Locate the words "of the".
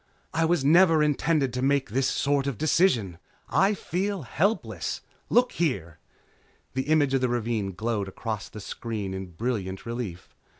7.13-7.29